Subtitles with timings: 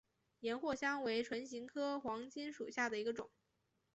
[0.39, 3.29] 岩藿香为唇形科黄芩属下的一个种。